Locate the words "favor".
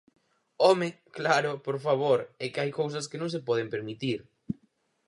1.85-2.19